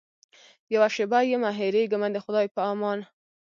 [0.73, 2.99] یوه شېبه یمه هېرېږمه د خدای په امان.